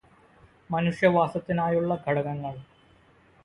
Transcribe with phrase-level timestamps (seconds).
[0.69, 2.61] മനുഷ്യവാസത്തിനായുള്ള ഘടകങ്ങള്